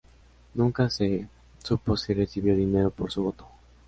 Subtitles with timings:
[0.55, 1.27] Nunca se
[1.63, 3.45] supo si recibió dinero por su voto.